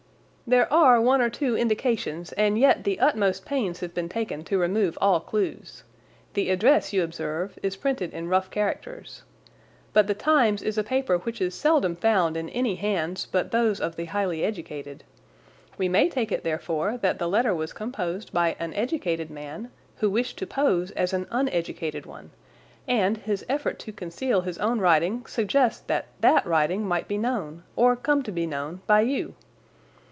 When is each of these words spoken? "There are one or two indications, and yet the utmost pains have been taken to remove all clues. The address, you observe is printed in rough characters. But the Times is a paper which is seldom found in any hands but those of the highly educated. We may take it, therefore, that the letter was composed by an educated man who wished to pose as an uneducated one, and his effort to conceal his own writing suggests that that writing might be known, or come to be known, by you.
"There 0.47 0.73
are 0.73 0.99
one 0.99 1.21
or 1.21 1.29
two 1.29 1.55
indications, 1.55 2.33
and 2.33 2.59
yet 2.59 2.83
the 2.83 2.99
utmost 2.99 3.45
pains 3.45 3.79
have 3.79 3.93
been 3.93 4.09
taken 4.09 4.43
to 4.45 4.57
remove 4.59 4.97
all 4.99 5.21
clues. 5.21 5.85
The 6.33 6.49
address, 6.49 6.91
you 6.91 7.05
observe 7.05 7.57
is 7.63 7.77
printed 7.77 8.13
in 8.13 8.27
rough 8.27 8.49
characters. 8.51 9.23
But 9.93 10.07
the 10.07 10.13
Times 10.13 10.61
is 10.61 10.77
a 10.77 10.83
paper 10.83 11.19
which 11.19 11.39
is 11.39 11.55
seldom 11.55 11.95
found 11.95 12.35
in 12.35 12.49
any 12.49 12.75
hands 12.75 13.29
but 13.31 13.51
those 13.51 13.79
of 13.79 13.95
the 13.95 14.03
highly 14.05 14.43
educated. 14.43 15.05
We 15.77 15.87
may 15.87 16.09
take 16.09 16.33
it, 16.33 16.43
therefore, 16.43 16.97
that 16.97 17.17
the 17.17 17.29
letter 17.29 17.55
was 17.55 17.71
composed 17.71 18.33
by 18.33 18.57
an 18.59 18.73
educated 18.73 19.29
man 19.31 19.71
who 19.99 20.09
wished 20.09 20.37
to 20.39 20.47
pose 20.47 20.91
as 20.91 21.13
an 21.13 21.27
uneducated 21.31 22.05
one, 22.05 22.29
and 22.89 23.15
his 23.19 23.45
effort 23.47 23.79
to 23.79 23.93
conceal 23.93 24.41
his 24.41 24.57
own 24.57 24.79
writing 24.81 25.25
suggests 25.27 25.79
that 25.87 26.07
that 26.19 26.45
writing 26.45 26.85
might 26.85 27.07
be 27.07 27.17
known, 27.17 27.63
or 27.77 27.95
come 27.95 28.21
to 28.23 28.33
be 28.33 28.45
known, 28.45 28.81
by 28.85 28.99
you. 28.99 29.35